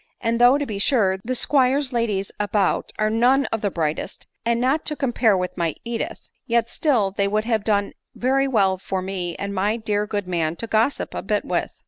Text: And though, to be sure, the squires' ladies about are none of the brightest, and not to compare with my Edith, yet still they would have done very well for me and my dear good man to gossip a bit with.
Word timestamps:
And 0.19 0.41
though, 0.41 0.57
to 0.57 0.65
be 0.65 0.79
sure, 0.79 1.19
the 1.23 1.35
squires' 1.35 1.93
ladies 1.93 2.31
about 2.39 2.91
are 2.97 3.11
none 3.11 3.45
of 3.51 3.61
the 3.61 3.69
brightest, 3.69 4.25
and 4.43 4.59
not 4.59 4.83
to 4.85 4.95
compare 4.95 5.37
with 5.37 5.55
my 5.57 5.75
Edith, 5.85 6.21
yet 6.47 6.67
still 6.71 7.11
they 7.11 7.27
would 7.27 7.45
have 7.45 7.63
done 7.63 7.93
very 8.15 8.47
well 8.47 8.79
for 8.79 9.03
me 9.03 9.35
and 9.35 9.53
my 9.53 9.77
dear 9.77 10.07
good 10.07 10.27
man 10.27 10.55
to 10.55 10.65
gossip 10.65 11.13
a 11.13 11.21
bit 11.21 11.45
with. 11.45 11.69